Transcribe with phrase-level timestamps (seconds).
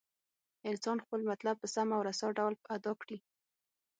[0.69, 3.17] انسان خپل مطلب په سم او رسا ډول ادا کړي.